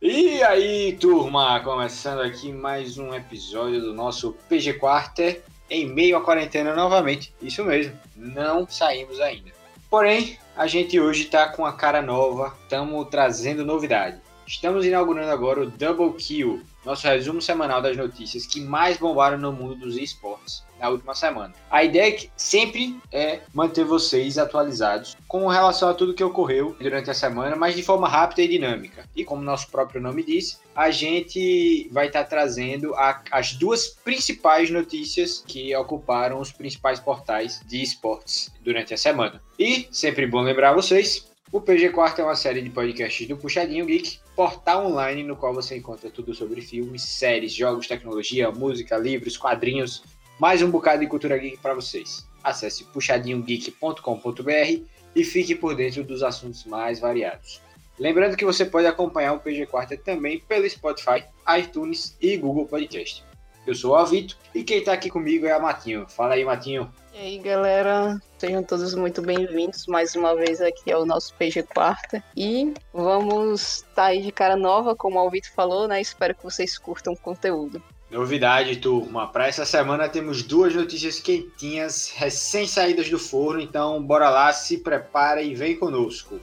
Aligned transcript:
E 0.00 0.42
aí, 0.42 0.96
turma, 0.98 1.60
começando 1.60 2.20
aqui 2.20 2.50
mais 2.50 2.96
um 2.96 3.14
episódio 3.14 3.82
do 3.82 3.92
nosso 3.92 4.34
PG 4.48 4.74
Quarter 4.74 5.42
em 5.68 5.86
meio 5.86 6.16
à 6.16 6.22
quarentena 6.22 6.74
novamente. 6.74 7.34
Isso 7.42 7.62
mesmo, 7.62 7.92
não 8.16 8.66
saímos 8.66 9.20
ainda. 9.20 9.50
Porém, 9.90 10.38
a 10.56 10.66
gente 10.66 10.98
hoje 10.98 11.24
está 11.24 11.50
com 11.50 11.66
a 11.66 11.72
cara 11.74 12.00
nova, 12.00 12.56
estamos 12.62 13.06
trazendo 13.10 13.62
novidade. 13.62 14.18
Estamos 14.46 14.86
inaugurando 14.86 15.32
agora 15.32 15.62
o 15.62 15.70
Double 15.70 16.12
Kill, 16.12 16.62
nosso 16.84 17.04
resumo 17.08 17.42
semanal 17.42 17.82
das 17.82 17.96
notícias 17.96 18.46
que 18.46 18.60
mais 18.60 18.96
bombaram 18.96 19.36
no 19.36 19.52
mundo 19.52 19.74
dos 19.74 19.96
esportes 19.96 20.62
na 20.78 20.88
última 20.88 21.16
semana. 21.16 21.52
A 21.68 21.82
ideia 21.82 22.14
é 22.14 22.28
sempre 22.36 22.96
é 23.10 23.40
manter 23.52 23.84
vocês 23.84 24.38
atualizados 24.38 25.16
com 25.26 25.48
relação 25.48 25.88
a 25.88 25.94
tudo 25.94 26.14
que 26.14 26.22
ocorreu 26.22 26.76
durante 26.80 27.10
a 27.10 27.14
semana, 27.14 27.56
mas 27.56 27.74
de 27.74 27.82
forma 27.82 28.08
rápida 28.08 28.42
e 28.42 28.48
dinâmica. 28.48 29.04
E 29.16 29.24
como 29.24 29.42
nosso 29.42 29.68
próprio 29.68 30.00
nome 30.00 30.22
diz, 30.22 30.60
a 30.76 30.92
gente 30.92 31.88
vai 31.90 32.06
estar 32.06 32.22
trazendo 32.22 32.94
a, 32.94 33.20
as 33.32 33.52
duas 33.54 33.88
principais 33.88 34.70
notícias 34.70 35.42
que 35.44 35.74
ocuparam 35.74 36.38
os 36.38 36.52
principais 36.52 37.00
portais 37.00 37.60
de 37.66 37.82
esportes 37.82 38.52
durante 38.62 38.94
a 38.94 38.98
semana. 38.98 39.42
E 39.58 39.88
sempre 39.90 40.24
bom 40.24 40.42
lembrar 40.42 40.72
vocês 40.72 41.26
o 41.52 41.60
PG 41.60 41.90
Quarto 41.90 42.20
é 42.20 42.24
uma 42.24 42.34
série 42.34 42.60
de 42.60 42.70
podcasts 42.70 43.26
do 43.28 43.36
Puxadinho 43.36 43.86
Geek, 43.86 44.18
portal 44.36 44.86
online 44.86 45.22
no 45.22 45.34
qual 45.34 45.54
você 45.54 45.78
encontra 45.78 46.10
tudo 46.10 46.34
sobre 46.34 46.60
filmes, 46.60 47.02
séries, 47.02 47.54
jogos, 47.54 47.88
tecnologia, 47.88 48.50
música, 48.50 48.98
livros, 48.98 49.38
quadrinhos, 49.38 50.04
mais 50.38 50.60
um 50.60 50.70
bocado 50.70 51.00
de 51.00 51.06
cultura 51.06 51.38
geek 51.38 51.56
para 51.56 51.72
vocês. 51.72 52.28
Acesse 52.44 52.84
puxadinhogeek.com.br 52.84 54.82
e 55.16 55.24
fique 55.24 55.54
por 55.54 55.74
dentro 55.74 56.04
dos 56.04 56.22
assuntos 56.22 56.66
mais 56.66 57.00
variados. 57.00 57.62
Lembrando 57.98 58.36
que 58.36 58.44
você 58.44 58.66
pode 58.66 58.86
acompanhar 58.86 59.32
o 59.32 59.40
PG 59.40 59.66
Quarta 59.66 59.96
também 59.96 60.38
pelo 60.40 60.68
Spotify, 60.68 61.24
iTunes 61.58 62.14
e 62.20 62.36
Google 62.36 62.66
Podcast. 62.66 63.24
Eu 63.66 63.74
sou 63.74 63.92
o 63.92 63.94
Alvito 63.94 64.36
e 64.54 64.62
quem 64.62 64.78
está 64.78 64.92
aqui 64.92 65.08
comigo 65.08 65.46
é 65.46 65.52
a 65.52 65.58
Matinho. 65.58 66.06
Fala 66.10 66.34
aí, 66.34 66.44
Matinho. 66.44 66.92
E 67.14 67.18
aí, 67.18 67.38
galera, 67.38 68.20
sejam 68.38 68.62
todos 68.62 68.94
muito 68.94 69.22
bem-vindos 69.22 69.86
mais 69.86 70.14
uma 70.14 70.34
vez 70.34 70.60
aqui 70.60 70.92
ao 70.92 71.06
nosso 71.06 71.34
PG 71.34 71.62
Quarta. 71.64 72.22
E 72.36 72.74
vamos 72.92 73.78
estar 73.78 73.94
tá 73.94 74.04
aí 74.06 74.20
de 74.22 74.30
cara 74.30 74.56
nova, 74.56 74.94
como 74.94 75.16
o 75.16 75.18
Alvito 75.18 75.50
falou, 75.52 75.88
né? 75.88 76.00
Espero 76.00 76.34
que 76.34 76.44
vocês 76.44 76.76
curtam 76.76 77.14
o 77.14 77.16
conteúdo. 77.16 77.82
Novidade, 78.10 78.76
turma. 78.76 79.26
Para 79.26 79.48
essa 79.48 79.64
semana 79.64 80.08
temos 80.08 80.42
duas 80.42 80.74
notícias 80.74 81.18
quentinhas, 81.18 82.12
recém-saídas 82.14 83.08
do 83.10 83.18
forno, 83.18 83.60
então 83.60 84.02
bora 84.02 84.28
lá, 84.28 84.52
se 84.52 84.78
prepara 84.78 85.42
e 85.42 85.54
vem 85.54 85.76
conosco. 85.76 86.38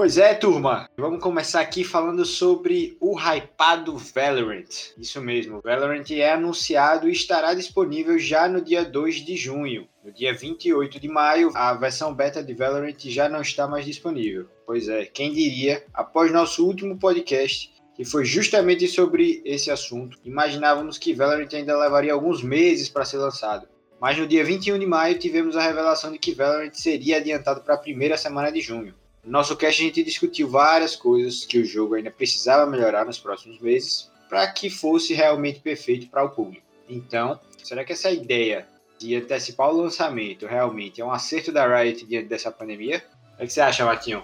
Pois 0.00 0.16
é, 0.16 0.32
turma. 0.32 0.88
Vamos 0.96 1.22
começar 1.22 1.60
aqui 1.60 1.84
falando 1.84 2.24
sobre 2.24 2.96
o 2.98 3.18
hypado 3.20 3.98
Valorant. 3.98 4.94
Isso 4.96 5.20
mesmo, 5.20 5.60
Valorant 5.60 6.10
é 6.12 6.32
anunciado 6.32 7.06
e 7.06 7.12
estará 7.12 7.52
disponível 7.52 8.18
já 8.18 8.48
no 8.48 8.62
dia 8.62 8.82
2 8.82 9.16
de 9.16 9.36
junho. 9.36 9.86
No 10.02 10.10
dia 10.10 10.32
28 10.32 10.98
de 10.98 11.06
maio, 11.06 11.52
a 11.54 11.74
versão 11.74 12.14
beta 12.14 12.42
de 12.42 12.54
Valorant 12.54 12.96
já 12.98 13.28
não 13.28 13.42
está 13.42 13.68
mais 13.68 13.84
disponível. 13.84 14.46
Pois 14.64 14.88
é, 14.88 15.04
quem 15.04 15.34
diria, 15.34 15.84
após 15.92 16.32
nosso 16.32 16.66
último 16.66 16.98
podcast, 16.98 17.70
que 17.94 18.02
foi 18.02 18.24
justamente 18.24 18.88
sobre 18.88 19.42
esse 19.44 19.70
assunto, 19.70 20.16
imaginávamos 20.24 20.96
que 20.96 21.12
Valorant 21.12 21.52
ainda 21.52 21.78
levaria 21.78 22.14
alguns 22.14 22.42
meses 22.42 22.88
para 22.88 23.04
ser 23.04 23.18
lançado. 23.18 23.68
Mas 24.00 24.16
no 24.16 24.26
dia 24.26 24.42
21 24.42 24.78
de 24.78 24.86
maio 24.86 25.18
tivemos 25.18 25.58
a 25.58 25.62
revelação 25.62 26.10
de 26.10 26.18
que 26.18 26.32
Valorant 26.32 26.72
seria 26.72 27.18
adiantado 27.18 27.60
para 27.60 27.74
a 27.74 27.78
primeira 27.78 28.16
semana 28.16 28.50
de 28.50 28.62
junho. 28.62 28.94
No 29.24 29.32
nosso 29.32 29.56
cast 29.56 29.82
a 29.82 29.84
gente 29.86 30.02
discutiu 30.02 30.48
várias 30.48 30.96
coisas 30.96 31.44
que 31.44 31.58
o 31.58 31.64
jogo 31.64 31.94
ainda 31.94 32.10
precisava 32.10 32.70
melhorar 32.70 33.04
nos 33.04 33.18
próximos 33.18 33.60
meses 33.60 34.10
para 34.28 34.46
que 34.50 34.70
fosse 34.70 35.12
realmente 35.12 35.60
perfeito 35.60 36.08
para 36.08 36.24
o 36.24 36.30
público. 36.30 36.64
Então, 36.88 37.38
será 37.62 37.84
que 37.84 37.92
essa 37.92 38.10
ideia 38.10 38.66
de 38.98 39.16
antecipar 39.16 39.70
o 39.70 39.82
lançamento 39.82 40.46
realmente 40.46 41.00
é 41.00 41.04
um 41.04 41.10
acerto 41.10 41.50
da 41.52 41.66
Riot 41.66 42.04
diante 42.06 42.28
dessa 42.28 42.50
pandemia? 42.50 43.02
O 43.34 43.46
que 43.46 43.48
você 43.48 43.60
acha, 43.60 43.84
Matinho? 43.84 44.22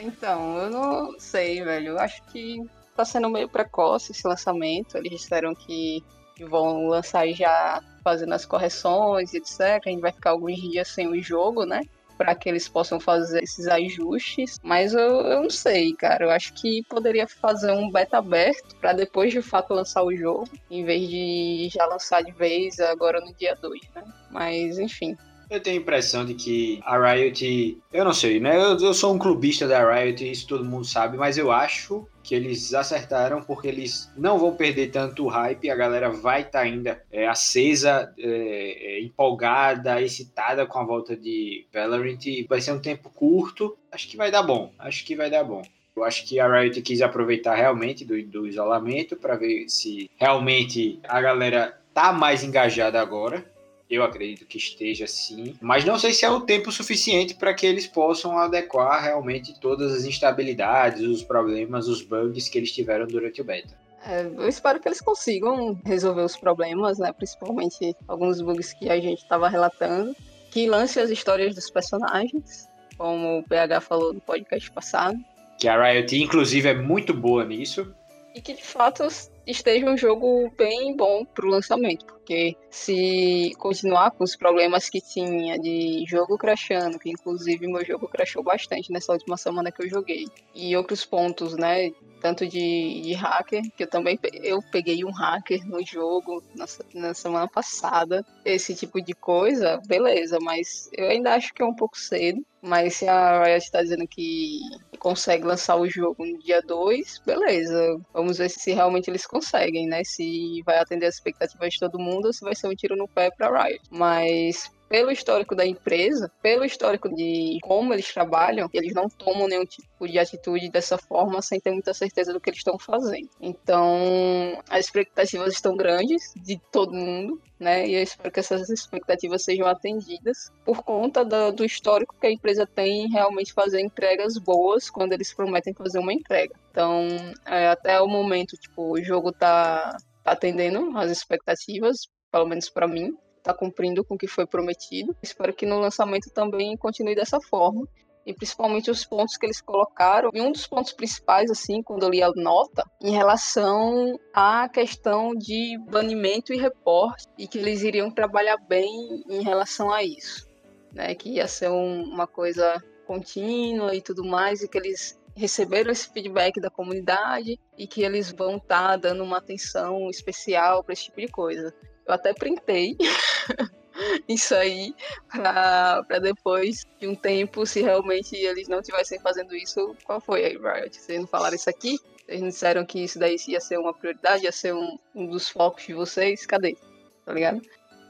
Então, 0.00 0.58
eu 0.58 0.70
não 0.70 1.18
sei, 1.18 1.62
velho. 1.62 1.90
Eu 1.90 1.98
acho 1.98 2.22
que 2.24 2.62
tá 2.94 3.04
sendo 3.04 3.30
meio 3.30 3.48
precoce 3.48 4.12
esse 4.12 4.26
lançamento. 4.26 4.96
Eles 4.96 5.20
disseram 5.20 5.54
que, 5.54 6.02
vão 6.48 6.88
lançar 6.88 7.26
já 7.28 7.82
fazendo 8.02 8.34
as 8.34 8.44
correções, 8.44 9.32
etc. 9.32 9.82
A 9.86 9.88
gente 9.88 10.00
vai 10.00 10.12
ficar 10.12 10.30
alguns 10.30 10.60
dias 10.60 10.88
sem 10.88 11.06
o 11.06 11.22
jogo, 11.22 11.64
né? 11.64 11.80
Para 12.16 12.34
que 12.34 12.48
eles 12.48 12.68
possam 12.68 13.00
fazer 13.00 13.42
esses 13.42 13.66
ajustes. 13.66 14.58
Mas 14.62 14.94
eu, 14.94 15.20
eu 15.20 15.42
não 15.42 15.50
sei, 15.50 15.92
cara. 15.94 16.24
Eu 16.24 16.30
acho 16.30 16.52
que 16.54 16.82
poderia 16.88 17.26
fazer 17.26 17.72
um 17.72 17.90
beta 17.90 18.18
aberto 18.18 18.76
para 18.76 18.92
depois 18.92 19.32
de 19.32 19.42
fato 19.42 19.74
lançar 19.74 20.02
o 20.02 20.14
jogo, 20.14 20.48
em 20.70 20.84
vez 20.84 21.08
de 21.08 21.68
já 21.72 21.84
lançar 21.86 22.22
de 22.22 22.32
vez 22.32 22.78
agora 22.80 23.20
no 23.20 23.34
dia 23.34 23.56
2, 23.60 23.80
né? 23.94 24.04
Mas 24.30 24.78
enfim. 24.78 25.16
Eu 25.54 25.60
tenho 25.60 25.78
a 25.78 25.80
impressão 25.80 26.24
de 26.24 26.34
que 26.34 26.80
a 26.82 26.98
Riot, 26.98 27.80
eu 27.92 28.04
não 28.04 28.12
sei, 28.12 28.40
né? 28.40 28.56
Eu, 28.56 28.76
eu, 28.76 28.92
sou 28.92 29.14
um 29.14 29.18
clubista 29.18 29.68
da 29.68 29.88
Riot, 29.88 30.28
isso 30.28 30.48
todo 30.48 30.64
mundo 30.64 30.84
sabe, 30.84 31.16
mas 31.16 31.38
eu 31.38 31.52
acho 31.52 32.08
que 32.24 32.34
eles 32.34 32.74
acertaram 32.74 33.40
porque 33.40 33.68
eles 33.68 34.10
não 34.16 34.36
vão 34.36 34.56
perder 34.56 34.90
tanto 34.90 35.28
hype, 35.28 35.70
a 35.70 35.76
galera 35.76 36.10
vai 36.10 36.40
estar 36.40 36.58
tá 36.58 36.64
ainda 36.64 37.00
é, 37.12 37.28
acesa, 37.28 38.12
é, 38.18 38.96
é, 38.96 39.02
empolgada, 39.02 40.02
excitada 40.02 40.66
com 40.66 40.80
a 40.80 40.84
volta 40.84 41.16
de 41.16 41.64
Valorant. 41.72 42.18
Vai 42.48 42.60
ser 42.60 42.72
um 42.72 42.80
tempo 42.80 43.08
curto, 43.10 43.76
acho 43.92 44.08
que 44.08 44.16
vai 44.16 44.32
dar 44.32 44.42
bom, 44.42 44.72
acho 44.76 45.04
que 45.04 45.14
vai 45.14 45.30
dar 45.30 45.44
bom. 45.44 45.62
Eu 45.94 46.02
acho 46.02 46.26
que 46.26 46.40
a 46.40 46.48
Riot 46.48 46.82
quis 46.82 47.00
aproveitar 47.00 47.54
realmente 47.54 48.04
do, 48.04 48.20
do 48.24 48.48
isolamento 48.48 49.14
para 49.14 49.36
ver 49.36 49.68
se 49.68 50.10
realmente 50.16 50.98
a 51.04 51.20
galera 51.20 51.78
tá 51.94 52.12
mais 52.12 52.42
engajada 52.42 53.00
agora 53.00 53.53
eu 53.88 54.02
acredito 54.02 54.46
que 54.46 54.56
esteja 54.56 55.06
sim, 55.06 55.56
mas 55.60 55.84
não 55.84 55.98
sei 55.98 56.12
se 56.12 56.24
é 56.24 56.30
o 56.30 56.40
tempo 56.40 56.72
suficiente 56.72 57.34
para 57.34 57.52
que 57.52 57.66
eles 57.66 57.86
possam 57.86 58.38
adequar 58.38 59.02
realmente 59.02 59.58
todas 59.60 59.92
as 59.92 60.04
instabilidades, 60.04 61.02
os 61.02 61.22
problemas, 61.22 61.86
os 61.86 62.02
bugs 62.02 62.48
que 62.48 62.58
eles 62.58 62.72
tiveram 62.72 63.06
durante 63.06 63.40
o 63.40 63.44
beta. 63.44 63.76
É, 64.06 64.22
eu 64.22 64.48
espero 64.48 64.80
que 64.80 64.88
eles 64.88 65.00
consigam 65.00 65.80
resolver 65.84 66.22
os 66.22 66.36
problemas, 66.36 66.98
né? 66.98 67.12
Principalmente 67.12 67.96
alguns 68.06 68.40
bugs 68.40 68.74
que 68.74 68.90
a 68.90 69.00
gente 69.00 69.22
estava 69.22 69.48
relatando, 69.48 70.14
que 70.50 70.68
lance 70.68 71.00
as 71.00 71.10
histórias 71.10 71.54
dos 71.54 71.70
personagens, 71.70 72.68
como 72.98 73.38
o 73.38 73.42
PH 73.42 73.80
falou 73.80 74.12
no 74.12 74.20
podcast 74.20 74.70
passado. 74.70 75.18
Que 75.58 75.68
a 75.68 75.82
Riot, 75.82 76.16
inclusive, 76.16 76.68
é 76.68 76.74
muito 76.74 77.14
boa 77.14 77.44
nisso. 77.44 77.94
E 78.34 78.40
que 78.40 78.52
de 78.52 78.64
fato 78.64 79.04
esteja 79.46 79.86
um 79.86 79.96
jogo 79.96 80.50
bem 80.56 80.96
bom 80.96 81.24
para 81.24 81.46
o 81.46 81.50
lançamento, 81.50 82.06
porque 82.06 82.56
se 82.70 83.52
continuar 83.58 84.10
com 84.12 84.24
os 84.24 84.36
problemas 84.36 84.88
que 84.88 85.00
tinha 85.00 85.58
de 85.58 86.04
jogo 86.08 86.38
crashando, 86.38 86.98
que 86.98 87.10
inclusive 87.10 87.66
meu 87.66 87.84
jogo 87.84 88.08
crashou 88.08 88.42
bastante 88.42 88.90
nessa 88.90 89.12
última 89.12 89.36
semana 89.36 89.70
que 89.70 89.82
eu 89.82 89.88
joguei, 89.88 90.26
e 90.54 90.76
outros 90.76 91.04
pontos, 91.04 91.54
né, 91.56 91.90
tanto 92.20 92.46
de, 92.46 93.02
de 93.02 93.12
hacker, 93.12 93.62
que 93.76 93.82
eu 93.82 93.86
também 93.86 94.18
eu 94.42 94.58
peguei 94.72 95.04
um 95.04 95.12
hacker 95.12 95.66
no 95.66 95.84
jogo 95.84 96.42
na, 96.56 96.64
na 96.94 97.12
semana 97.12 97.46
passada, 97.46 98.24
esse 98.44 98.74
tipo 98.74 99.00
de 99.00 99.12
coisa, 99.12 99.78
beleza, 99.86 100.38
mas 100.40 100.88
eu 100.96 101.08
ainda 101.08 101.34
acho 101.34 101.52
que 101.52 101.62
é 101.62 101.66
um 101.66 101.74
pouco 101.74 101.98
cedo, 101.98 102.42
mas 102.62 102.94
se 102.94 103.06
a 103.06 103.44
Riot 103.44 103.64
está 103.64 103.82
dizendo 103.82 104.08
que 104.08 104.60
consegue 105.04 105.44
lançar 105.44 105.76
o 105.76 105.86
jogo 105.86 106.24
no 106.24 106.38
dia 106.38 106.62
2, 106.62 107.20
beleza. 107.26 108.00
Vamos 108.10 108.38
ver 108.38 108.48
se 108.48 108.72
realmente 108.72 109.10
eles 109.10 109.26
conseguem, 109.26 109.86
né? 109.86 110.02
Se 110.02 110.62
vai 110.64 110.78
atender 110.78 111.04
as 111.04 111.16
expectativas 111.16 111.74
de 111.74 111.80
todo 111.80 111.98
mundo 111.98 112.24
ou 112.24 112.32
se 112.32 112.42
vai 112.42 112.54
ser 112.54 112.68
um 112.68 112.74
tiro 112.74 112.96
no 112.96 113.06
pé 113.06 113.30
para 113.30 113.64
Riot. 113.64 113.82
Mas 113.90 114.72
pelo 114.94 115.10
histórico 115.10 115.56
da 115.56 115.66
empresa, 115.66 116.30
pelo 116.40 116.64
histórico 116.64 117.12
de 117.12 117.58
como 117.64 117.92
eles 117.92 118.14
trabalham, 118.14 118.70
eles 118.72 118.94
não 118.94 119.08
tomam 119.08 119.48
nenhum 119.48 119.64
tipo 119.64 120.06
de 120.06 120.20
atitude 120.20 120.70
dessa 120.70 120.96
forma 120.96 121.42
sem 121.42 121.58
ter 121.58 121.72
muita 121.72 121.92
certeza 121.92 122.32
do 122.32 122.40
que 122.40 122.48
eles 122.48 122.60
estão 122.60 122.78
fazendo. 122.78 123.28
Então, 123.40 124.62
as 124.70 124.84
expectativas 124.84 125.52
estão 125.52 125.76
grandes 125.76 126.32
de 126.36 126.60
todo 126.70 126.94
mundo, 126.94 127.42
né? 127.58 127.88
E 127.88 127.96
eu 127.96 128.04
espero 128.04 128.30
que 128.30 128.38
essas 128.38 128.70
expectativas 128.70 129.42
sejam 129.42 129.66
atendidas 129.66 130.52
por 130.64 130.84
conta 130.84 131.24
do, 131.24 131.50
do 131.50 131.64
histórico 131.64 132.14
que 132.20 132.28
a 132.28 132.32
empresa 132.32 132.64
tem 132.64 133.06
em 133.06 133.10
realmente 133.10 133.52
fazer 133.52 133.80
entregas 133.80 134.38
boas 134.38 134.88
quando 134.88 135.12
eles 135.12 135.34
prometem 135.34 135.74
fazer 135.74 135.98
uma 135.98 136.12
entrega. 136.12 136.54
Então, 136.70 137.08
é, 137.46 137.66
até 137.66 138.00
o 138.00 138.06
momento, 138.06 138.56
tipo, 138.56 138.92
o 138.92 139.02
jogo 139.02 139.32
tá, 139.32 139.96
tá 140.22 140.30
atendendo 140.30 140.96
as 140.96 141.10
expectativas, 141.10 141.96
pelo 142.30 142.46
menos 142.46 142.70
para 142.70 142.86
mim 142.86 143.12
está 143.44 143.52
cumprindo 143.52 144.02
com 144.02 144.14
o 144.14 144.18
que 144.18 144.26
foi 144.26 144.46
prometido. 144.46 145.14
Espero 145.22 145.52
que 145.52 145.66
no 145.66 145.78
lançamento 145.78 146.30
também 146.30 146.76
continue 146.76 147.14
dessa 147.14 147.38
forma. 147.40 147.86
e 148.26 148.32
principalmente 148.32 148.90
os 148.90 149.04
pontos 149.04 149.36
que 149.36 149.44
eles 149.44 149.60
colocaram. 149.60 150.30
E 150.32 150.40
um 150.40 150.50
dos 150.50 150.66
pontos 150.66 150.92
principais, 150.92 151.50
assim, 151.50 151.82
quando 151.82 152.04
eu 152.04 152.08
li 152.08 152.22
a 152.22 152.32
nota, 152.34 152.82
em 152.98 153.10
relação 153.10 154.18
à 154.32 154.66
questão 154.66 155.34
de 155.34 155.78
banimento 155.90 156.50
e 156.50 156.56
reporte, 156.56 157.26
e 157.36 157.46
que 157.46 157.58
eles 157.58 157.82
iriam 157.82 158.10
trabalhar 158.10 158.56
bem 158.56 159.22
em 159.28 159.42
relação 159.42 159.92
a 159.92 160.02
isso, 160.02 160.48
né? 160.90 161.14
Que 161.14 161.34
ia 161.34 161.46
ser 161.46 161.68
um, 161.68 162.02
uma 162.04 162.26
coisa 162.26 162.82
contínua 163.06 163.94
e 163.94 164.00
tudo 164.00 164.24
mais, 164.24 164.62
e 164.62 164.68
que 164.68 164.78
eles 164.78 165.20
receberam 165.36 165.90
esse 165.90 166.08
feedback 166.08 166.58
da 166.58 166.70
comunidade 166.70 167.60
e 167.76 167.86
que 167.86 168.02
eles 168.02 168.32
vão 168.32 168.56
estar 168.56 168.88
tá 168.88 168.96
dando 168.96 169.22
uma 169.22 169.36
atenção 169.36 170.08
especial 170.08 170.82
para 170.82 170.94
esse 170.94 171.04
tipo 171.04 171.20
de 171.20 171.28
coisa. 171.28 171.74
Eu 172.06 172.14
até 172.14 172.32
printei 172.32 172.96
isso 174.28 174.54
aí 174.54 174.94
para 175.30 176.18
depois 176.20 176.84
de 177.00 177.06
um 177.06 177.14
tempo, 177.14 177.66
se 177.66 177.82
realmente 177.82 178.34
eles 178.36 178.68
não 178.68 178.80
estivessem 178.80 179.20
fazendo 179.20 179.54
isso, 179.54 179.94
qual 180.04 180.20
foi 180.20 180.44
aí, 180.44 180.56
Riot? 180.56 180.96
Vocês 180.96 181.20
não 181.20 181.26
falaram 181.26 181.54
isso 181.54 181.70
aqui? 181.70 181.98
Vocês 182.24 182.40
não 182.40 182.48
disseram 182.48 182.86
que 182.86 183.04
isso 183.04 183.18
daí 183.18 183.36
ia 183.48 183.60
ser 183.60 183.78
uma 183.78 183.92
prioridade, 183.92 184.44
ia 184.44 184.52
ser 184.52 184.74
um, 184.74 184.98
um 185.14 185.26
dos 185.26 185.48
focos 185.48 185.84
de 185.86 185.94
vocês? 185.94 186.46
Cadê? 186.46 186.76
Tá 187.24 187.32
ligado? 187.32 187.60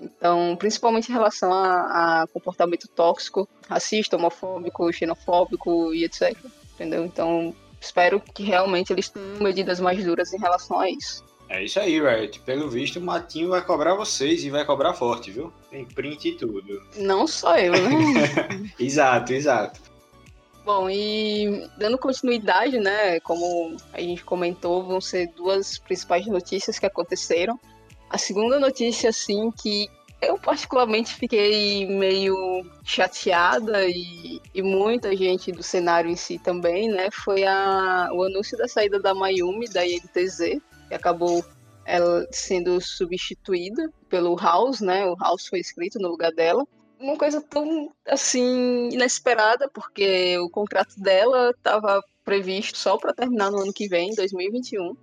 Então, 0.00 0.56
principalmente 0.56 1.08
em 1.08 1.12
relação 1.12 1.52
a, 1.52 2.22
a 2.22 2.26
comportamento 2.28 2.88
tóxico, 2.88 3.48
racista, 3.68 4.16
homofóbico, 4.16 4.92
xenofóbico 4.92 5.94
e 5.94 6.04
etc. 6.04 6.36
Entendeu? 6.74 7.04
Então, 7.04 7.54
espero 7.80 8.20
que 8.20 8.42
realmente 8.42 8.92
eles 8.92 9.08
tenham 9.08 9.38
medidas 9.40 9.80
mais 9.80 10.04
duras 10.04 10.32
em 10.32 10.38
relação 10.38 10.78
a 10.78 10.90
isso. 10.90 11.24
É 11.48 11.62
isso 11.62 11.78
aí, 11.78 12.00
Riot. 12.00 12.40
Pelo 12.40 12.68
visto, 12.68 12.98
o 12.98 13.02
Matinho 13.02 13.50
vai 13.50 13.64
cobrar 13.64 13.94
vocês 13.94 14.44
e 14.44 14.50
vai 14.50 14.64
cobrar 14.64 14.94
forte, 14.94 15.30
viu? 15.30 15.52
Tem 15.70 15.84
print 15.84 16.28
e 16.28 16.32
tudo. 16.32 16.82
Não 16.96 17.26
só 17.26 17.56
eu, 17.56 17.72
né? 17.72 18.72
exato, 18.78 19.32
exato. 19.32 19.80
Bom, 20.64 20.88
e 20.88 21.68
dando 21.76 21.98
continuidade, 21.98 22.78
né? 22.78 23.20
Como 23.20 23.76
a 23.92 24.00
gente 24.00 24.24
comentou, 24.24 24.82
vão 24.82 25.00
ser 25.00 25.28
duas 25.36 25.78
principais 25.78 26.26
notícias 26.26 26.78
que 26.78 26.86
aconteceram. 26.86 27.60
A 28.08 28.16
segunda 28.16 28.58
notícia, 28.58 29.10
assim, 29.10 29.50
que 29.50 29.88
eu 30.22 30.38
particularmente 30.38 31.14
fiquei 31.14 31.86
meio 31.86 32.34
chateada 32.82 33.84
e, 33.86 34.40
e, 34.54 34.62
muita 34.62 35.14
gente 35.14 35.52
do 35.52 35.62
cenário 35.62 36.10
em 36.10 36.16
si 36.16 36.38
também, 36.38 36.88
né? 36.88 37.10
Foi 37.10 37.44
a, 37.44 38.08
o 38.12 38.22
anúncio 38.22 38.56
da 38.56 38.66
saída 38.66 38.98
da 38.98 39.14
Mayumi 39.14 39.68
da 39.68 39.86
INTZ 39.86 40.62
que 40.88 40.94
acabou 40.94 41.44
ela 41.84 42.26
sendo 42.30 42.80
substituída 42.80 43.90
pelo 44.08 44.36
House, 44.36 44.80
né? 44.80 45.04
O 45.06 45.16
House 45.16 45.46
foi 45.46 45.60
escrito 45.60 45.98
no 45.98 46.08
lugar 46.08 46.32
dela. 46.32 46.66
Uma 46.98 47.16
coisa 47.16 47.40
tão 47.42 47.92
assim 48.06 48.88
inesperada, 48.90 49.68
porque 49.68 50.38
o 50.38 50.48
contrato 50.48 50.98
dela 50.98 51.50
estava 51.50 52.02
previsto 52.24 52.78
só 52.78 52.96
para 52.96 53.12
terminar 53.12 53.50
no 53.50 53.60
ano 53.60 53.72
que 53.72 53.86
vem, 53.86 54.14
2021. 54.14 54.96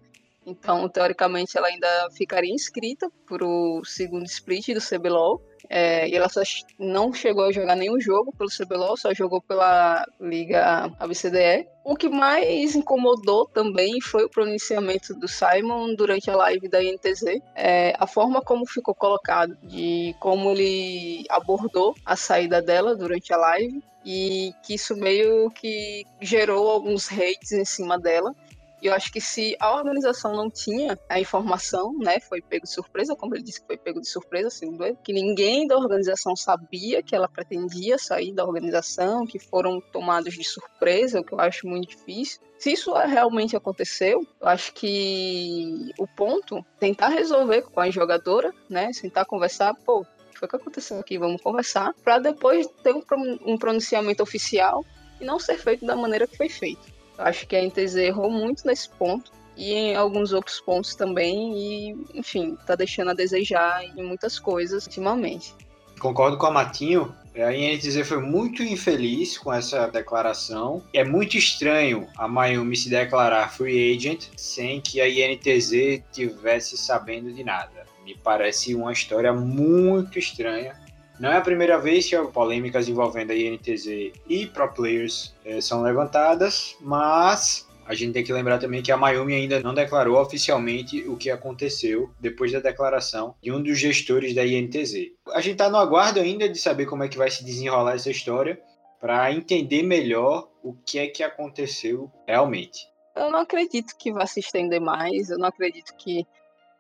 Então, 0.46 0.90
teoricamente, 0.90 1.58
ela 1.58 1.68
ainda 1.68 2.10
ficaria 2.12 2.54
inscrita 2.54 3.10
para 3.28 3.46
o 3.46 3.84
segundo 3.86 4.26
split 4.26 4.74
do 4.74 4.82
CBLOL. 4.82 5.42
É, 5.70 6.10
e 6.10 6.16
ela 6.16 6.28
só 6.28 6.42
não 6.78 7.14
chegou 7.14 7.46
a 7.46 7.52
jogar 7.52 7.76
nenhum 7.76 8.00
jogo 8.00 8.34
pelo 8.36 8.50
CBLOL, 8.50 8.98
só 8.98 9.14
jogou 9.14 9.42
pela 9.42 10.06
Liga 10.20 10.92
ABCDE. 11.00 11.68
O 11.86 11.96
que 11.96 12.10
mais 12.10 12.76
incomodou 12.76 13.46
também 13.46 14.02
foi 14.02 14.26
o 14.26 14.30
pronunciamento 14.30 15.14
do 15.14 15.28
Simon 15.28 15.96
durante 15.96 16.30
a 16.30 16.36
live 16.36 16.68
da 16.68 16.84
INTZ. 16.84 17.42
É, 17.56 17.94
a 17.98 18.08
forma 18.08 18.42
como 18.42 18.66
ficou 18.66 18.94
colocado, 18.94 19.56
de 19.64 20.16
como 20.20 20.52
ele 20.52 21.24
abordou 21.30 21.96
a 22.06 22.16
saída 22.16 22.62
dela 22.62 22.96
durante 22.96 23.32
a 23.32 23.38
live. 23.38 23.82
E 24.04 24.52
que 24.64 24.74
isso 24.74 24.96
meio 24.96 25.52
que 25.52 26.04
gerou 26.20 26.70
alguns 26.70 27.08
hates 27.12 27.52
em 27.52 27.64
cima 27.64 28.00
dela. 28.00 28.36
E 28.82 28.88
eu 28.88 28.94
acho 28.94 29.12
que 29.12 29.22
se 29.22 29.56
a 29.60 29.76
organização 29.76 30.36
não 30.36 30.50
tinha 30.50 30.98
a 31.08 31.20
informação, 31.20 31.94
né, 32.00 32.20
foi 32.20 32.42
pego 32.42 32.66
de 32.66 32.74
surpresa, 32.74 33.16
como 33.16 33.36
ele 33.36 33.44
disse 33.44 33.62
que 33.62 33.68
foi 33.68 33.78
pego 33.78 34.02
de 34.02 34.10
surpresa, 34.10 34.50
segundo 34.50 34.84
ele, 34.84 34.98
que 35.04 35.14
ninguém 35.14 35.68
da 35.68 35.78
organização 35.78 36.36
sabia 36.36 37.04
que 37.04 37.16
ela 37.16 37.30
pretendia 37.30 38.00
sair 38.00 38.34
da 38.34 38.44
organização, 38.44 39.26
que 39.26 39.38
foram 39.38 39.80
tomados 39.80 40.34
de 40.34 40.44
surpresa, 40.44 41.20
o 41.20 41.24
que 41.24 41.34
eu 41.34 41.40
acho 41.40 41.68
muito 41.68 41.90
difícil. 41.90 42.42
Se 42.58 42.72
isso 42.72 42.92
realmente 42.94 43.56
aconteceu, 43.56 44.26
eu 44.42 44.48
acho 44.48 44.74
que 44.74 45.92
o 46.00 46.08
ponto 46.08 46.66
tentar 46.80 47.10
resolver 47.10 47.62
com 47.64 47.80
a 47.80 47.90
jogadora, 47.92 48.52
né, 48.68 48.90
tentar 49.00 49.26
conversar, 49.26 49.76
pô, 49.86 50.04
foi 50.34 50.48
o 50.48 50.50
que 50.50 50.56
aconteceu 50.56 51.00
aqui, 51.00 51.20
vamos 51.20 51.40
conversar, 51.40 51.94
para 52.04 52.18
depois 52.18 52.68
ter 52.82 52.96
um 52.96 53.58
pronunciamento 53.58 54.24
oficial 54.24 54.84
e 55.20 55.26
não 55.26 55.38
ser 55.38 55.60
feito 55.60 55.86
da 55.86 55.96
maneira 55.96 56.26
que 56.26 56.36
foi 56.36 56.50
feito. 56.50 56.91
Acho 57.22 57.48
que 57.48 57.56
a 57.56 57.64
NTZ 57.64 57.96
errou 57.96 58.30
muito 58.30 58.66
nesse 58.66 58.90
ponto 58.90 59.32
e 59.56 59.74
em 59.74 59.96
alguns 59.96 60.34
outros 60.34 60.60
pontos 60.60 60.96
também 60.96 61.54
e, 61.56 62.08
enfim, 62.14 62.58
tá 62.66 62.76
deixando 62.76 63.12
a 63.12 63.14
desejar 63.14 63.84
em 63.84 64.04
muitas 64.04 64.40
coisas 64.40 64.86
ultimamente. 64.86 65.54
Concordo 66.00 66.38
com 66.38 66.48
a 66.48 66.52
Matinho. 66.52 67.14
A 67.36 67.54
INTZ 67.54 68.08
foi 68.08 68.20
muito 68.20 68.64
infeliz 68.64 69.38
com 69.38 69.54
essa 69.54 69.88
declaração. 69.88 70.84
É 70.94 71.04
muito 71.04 71.38
estranho 71.38 72.08
a 72.18 72.28
Mayumi 72.28 72.76
se 72.76 72.90
declarar 72.90 73.54
free 73.54 73.96
agent 73.96 74.26
sem 74.36 74.82
que 74.82 75.00
a 75.00 75.08
INTZ 75.08 76.04
tivesse 76.12 76.76
sabendo 76.76 77.32
de 77.32 77.44
nada. 77.44 77.86
Me 78.04 78.16
parece 78.16 78.74
uma 78.74 78.92
história 78.92 79.32
muito 79.32 80.18
estranha 80.18 80.76
não 81.22 81.32
é 81.32 81.38
a 81.38 81.42
primeira 81.42 81.78
vez 81.78 82.10
que 82.10 82.18
polêmicas 82.34 82.90
envolvendo 82.90 83.30
a 83.30 83.36
INTZ 83.36 84.12
e 84.28 84.48
pro 84.48 84.68
players 84.74 85.36
é, 85.46 85.62
são 85.62 85.84
levantadas, 85.84 86.76
mas 86.82 87.70
a 87.86 87.94
gente 87.94 88.14
tem 88.14 88.24
que 88.24 88.34
lembrar 88.34 88.58
também 88.58 88.82
que 88.82 88.92
a 88.92 88.98
Mayumi 88.98 89.36
ainda 89.36 89.60
não 89.60 89.72
declarou 89.72 90.20
oficialmente 90.20 91.08
o 91.08 91.16
que 91.16 91.30
aconteceu 91.30 92.10
depois 92.20 92.52
da 92.52 92.60
declaração 92.60 93.36
de 93.40 93.52
um 93.52 93.62
dos 93.62 93.78
gestores 93.78 94.34
da 94.34 94.44
INTZ. 94.44 95.12
A 95.28 95.42
gente 95.42 95.54
está 95.54 95.70
no 95.70 95.78
aguardo 95.78 96.20
ainda 96.20 96.50
de 96.50 96.58
saber 96.58 96.88
como 96.88 97.04
é 97.04 97.08
que 97.08 97.20
vai 97.20 97.30
se 97.30 97.46
desenrolar 97.46 97.94
essa 97.94 98.10
história 98.10 98.60
para 99.00 99.32
entender 99.32 99.84
melhor 99.84 100.50
o 100.64 100.74
que 100.74 100.98
é 100.98 101.06
que 101.06 101.22
aconteceu 101.22 102.12
realmente. 102.28 102.90
Eu 103.16 103.30
não 103.30 103.42
acredito 103.42 103.96
que 103.96 104.12
vá 104.12 104.26
se 104.26 104.40
estender 104.40 104.82
mais, 104.82 105.30
eu 105.30 105.38
não 105.38 105.50
acredito 105.50 105.96
que 105.98 106.26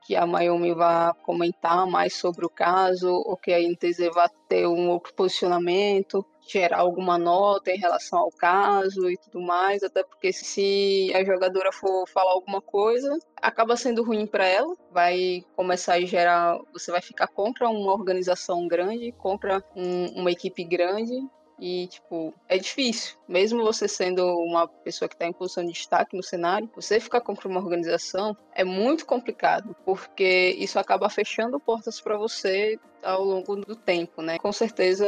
que 0.04 0.16
a 0.16 0.26
Mayumi 0.26 0.74
vá 0.74 1.14
comentar 1.24 1.86
mais 1.86 2.16
sobre 2.16 2.46
o 2.46 2.50
caso, 2.50 3.10
ou 3.10 3.38
que 3.38 3.54
a 3.54 3.60
INTZ 3.60 4.10
vá 4.14 4.30
ter 4.48 4.68
um 4.68 4.90
outro 4.90 5.14
posicionamento, 5.14 6.26
gerar 6.48 6.80
alguma 6.80 7.18
nota 7.18 7.72
em 7.72 7.78
relação 7.78 8.20
ao 8.20 8.32
caso 8.32 9.10
e 9.10 9.18
tudo 9.18 9.40
mais, 9.42 9.84
até 9.84 10.04
porque 10.04 10.34
se 10.34 11.12
a 11.16 11.24
jogadora 11.24 11.72
for 11.72 12.08
falar 12.08 12.32
alguma 12.32 12.62
coisa, 12.62 13.18
acaba 13.38 13.78
sendo 13.78 14.04
ruim 14.04 14.26
para 14.26 14.46
ela, 14.46 14.76
vai 14.92 15.46
começar 15.56 15.94
a 15.94 16.02
gerar, 16.02 16.60
você 16.74 16.92
vai 16.92 17.02
ficar 17.02 17.28
contra 17.28 17.70
uma 17.70 17.94
organização 17.94 18.68
grande, 18.68 19.12
contra 19.14 19.64
um, 19.76 20.20
uma 20.20 20.32
equipe 20.32 20.64
grande, 20.64 21.14
e, 21.62 21.86
tipo, 21.86 22.34
é 22.50 22.58
difícil. 22.58 23.16
Mesmo 23.28 23.64
você 23.64 23.88
sendo 23.88 24.26
uma 24.40 24.68
pessoa 24.68 25.08
que 25.08 25.14
está 25.14 25.28
em 25.28 25.32
posição 25.32 25.64
de 25.64 25.72
destaque 25.72 26.18
no 26.18 26.24
cenário, 26.24 26.68
você 26.76 27.00
ficar 27.00 27.22
contra 27.22 27.48
uma 27.48 27.60
organização 27.60 28.36
é 28.56 28.64
muito 28.64 29.06
complicado, 29.06 29.76
porque 29.86 30.56
isso 30.58 30.80
acaba 30.80 31.08
fechando 31.08 31.60
portas 31.60 32.02
para 32.02 32.18
você 32.18 32.80
ao 33.04 33.24
longo 33.24 33.56
do 33.58 33.76
tempo, 33.76 34.24
né? 34.24 34.40
Com 34.40 34.52
certeza 34.52 35.06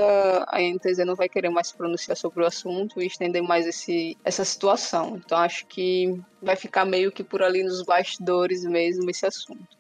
a 0.47 0.61
NTZ 0.61 0.99
não 1.05 1.15
vai 1.15 1.27
querer 1.27 1.49
mais 1.49 1.69
se 1.69 1.75
pronunciar 1.75 2.15
sobre 2.15 2.43
o 2.43 2.45
assunto 2.45 3.01
e 3.01 3.07
estender 3.07 3.41
mais 3.41 3.65
esse, 3.65 4.15
essa 4.23 4.45
situação. 4.45 5.19
Então 5.25 5.39
acho 5.39 5.65
que 5.65 6.21
vai 6.39 6.55
ficar 6.55 6.85
meio 6.85 7.11
que 7.11 7.23
por 7.23 7.41
ali 7.41 7.63
nos 7.63 7.83
bastidores 7.83 8.63
mesmo 8.63 9.09
esse 9.09 9.25
assunto. 9.25 9.75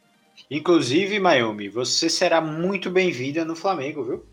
Inclusive, 0.49 1.19
Mayumi, 1.19 1.69
você 1.69 2.09
será 2.09 2.41
muito 2.41 2.89
bem-vinda 2.89 3.45
no 3.45 3.55
Flamengo, 3.55 4.03
viu? 4.03 4.32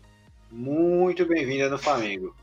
Muito 0.51 1.25
bem-vinda 1.25 1.69
no 1.69 1.77
Flamengo. 1.77 2.35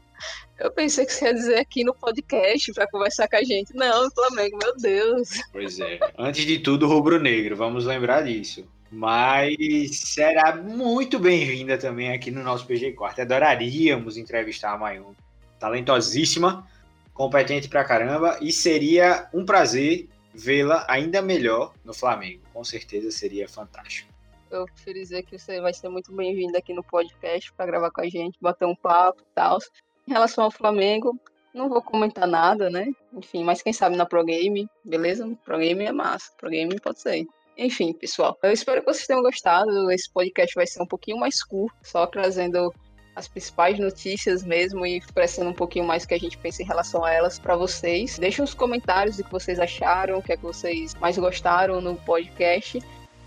Eu 0.58 0.72
pensei 0.72 1.04
que 1.04 1.12
você 1.12 1.26
ia 1.26 1.34
dizer 1.34 1.58
aqui 1.58 1.84
no 1.84 1.94
podcast 1.94 2.72
para 2.72 2.90
conversar 2.90 3.28
com 3.28 3.36
a 3.36 3.44
gente. 3.44 3.74
Não, 3.74 4.10
Flamengo, 4.10 4.58
meu 4.60 4.76
Deus. 4.76 5.28
Pois 5.52 5.78
é. 5.78 6.00
Antes 6.18 6.46
de 6.46 6.58
tudo, 6.58 6.88
rubro-negro, 6.88 7.54
vamos 7.54 7.84
lembrar 7.84 8.22
disso. 8.22 8.66
Mas 8.90 9.54
será 9.90 10.56
muito 10.56 11.18
bem-vinda 11.18 11.76
também 11.76 12.10
aqui 12.10 12.30
no 12.30 12.42
nosso 12.42 12.66
PG 12.66 12.92
Quarto. 12.92 13.20
Adoraríamos 13.20 14.16
entrevistar 14.16 14.72
a 14.72 14.78
Mayumi. 14.78 15.14
Talentosíssima, 15.60 16.66
competente 17.12 17.68
pra 17.68 17.84
caramba 17.84 18.38
e 18.40 18.50
seria 18.50 19.28
um 19.34 19.44
prazer 19.44 20.08
vê-la 20.34 20.86
ainda 20.88 21.20
melhor 21.20 21.74
no 21.84 21.92
Flamengo. 21.92 22.42
Com 22.54 22.64
certeza 22.64 23.10
seria 23.10 23.46
fantástico 23.46 24.17
eu 24.50 24.64
prefiro 24.66 24.98
dizer 24.98 25.22
que 25.22 25.38
você 25.38 25.60
vai 25.60 25.72
ser 25.72 25.88
muito 25.88 26.12
bem-vindo 26.14 26.56
aqui 26.56 26.72
no 26.72 26.82
podcast 26.82 27.52
para 27.52 27.66
gravar 27.66 27.90
com 27.90 28.00
a 28.00 28.08
gente, 28.08 28.38
bater 28.40 28.66
um 28.66 28.74
papo 28.74 29.22
e 29.22 29.34
tal. 29.34 29.58
Em 30.06 30.12
relação 30.12 30.44
ao 30.44 30.50
Flamengo, 30.50 31.18
não 31.54 31.68
vou 31.68 31.82
comentar 31.82 32.26
nada, 32.26 32.70
né? 32.70 32.86
Enfim, 33.12 33.44
mas 33.44 33.62
quem 33.62 33.72
sabe 33.72 33.96
na 33.96 34.06
Pro 34.06 34.24
Game, 34.24 34.68
beleza? 34.84 35.28
Pro 35.44 35.58
Game 35.58 35.84
é 35.84 35.92
massa, 35.92 36.32
Pro 36.36 36.50
Game 36.50 36.74
pode 36.80 37.00
ser. 37.00 37.26
Enfim, 37.56 37.92
pessoal, 37.92 38.38
eu 38.42 38.52
espero 38.52 38.80
que 38.80 38.86
vocês 38.86 39.06
tenham 39.06 39.22
gostado. 39.22 39.90
Esse 39.90 40.10
podcast 40.12 40.54
vai 40.54 40.66
ser 40.66 40.82
um 40.82 40.86
pouquinho 40.86 41.18
mais 41.18 41.42
curto, 41.42 41.76
só 41.82 42.06
trazendo 42.06 42.72
as 43.16 43.26
principais 43.26 43.80
notícias 43.80 44.44
mesmo 44.44 44.86
e 44.86 44.96
expressando 44.96 45.50
um 45.50 45.54
pouquinho 45.54 45.84
mais 45.84 46.04
o 46.04 46.08
que 46.08 46.14
a 46.14 46.18
gente 46.18 46.38
pensa 46.38 46.62
em 46.62 46.66
relação 46.66 47.04
a 47.04 47.12
elas 47.12 47.36
para 47.36 47.56
vocês. 47.56 48.16
Deixem 48.16 48.44
os 48.44 48.54
comentários 48.54 49.16
do 49.16 49.24
que 49.24 49.32
vocês 49.32 49.58
acharam, 49.58 50.18
o 50.18 50.22
que 50.22 50.32
é 50.32 50.36
que 50.36 50.42
vocês 50.42 50.94
mais 50.94 51.18
gostaram 51.18 51.80
no 51.80 51.96
podcast. 51.96 52.78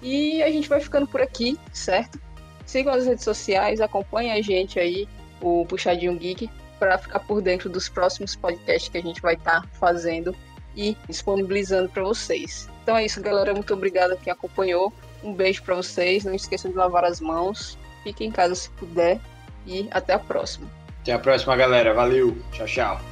E 0.01 0.41
a 0.41 0.50
gente 0.50 0.67
vai 0.67 0.79
ficando 0.79 1.08
por 1.08 1.22
aqui, 1.22 1.58
certo? 1.72 2.20
Sigam 2.65 2.93
as 2.93 3.05
redes 3.05 3.24
sociais, 3.24 3.81
acompanhem 3.81 4.31
a 4.31 4.41
gente 4.41 4.79
aí, 4.79 5.08
o 5.41 5.65
Puxadinho 5.65 6.17
Geek, 6.17 6.50
para 6.79 6.98
ficar 6.98 7.20
por 7.20 7.41
dentro 7.41 7.70
dos 7.70 7.88
próximos 7.89 8.36
podcasts 8.36 8.89
que 8.89 8.98
a 8.98 9.01
gente 9.01 9.22
vai 9.22 9.36
estar 9.36 9.62
tá 9.62 9.67
fazendo 9.74 10.36
e 10.75 10.98
disponibilizando 11.08 11.89
para 11.89 12.03
vocês. 12.03 12.67
Então 12.81 12.98
é 12.98 13.05
isso, 13.05 13.22
galera. 13.22 13.53
Muito 13.53 13.74
obrigada 13.74 14.17
quem 14.17 14.31
acompanhou. 14.31 14.91
Um 15.24 15.34
beijo 15.34 15.62
para 15.63 15.75
vocês. 15.75 16.24
Não 16.24 16.34
esqueçam 16.34 16.72
de 16.72 16.77
lavar 16.77 17.05
as 17.05 17.20
mãos. 17.20 17.77
Fiquem 18.03 18.29
em 18.29 18.31
casa 18.31 18.55
se 18.55 18.70
puder. 18.72 19.20
E 19.67 19.88
até 19.91 20.13
a 20.13 20.20
próxima. 20.20 20.67
Até 21.01 21.13
a 21.13 21.20
próxima, 21.20 21.55
galera. 21.55 21.93
Valeu. 21.93 22.36
Tchau, 22.51 22.65
tchau. 22.65 23.11